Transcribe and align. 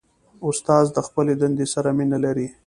استاد 0.47 0.85
د 0.95 0.97
خپلې 1.07 1.33
دندې 1.41 1.65
سره 1.73 1.89
مینه 1.97 2.17
لري. 2.25 2.47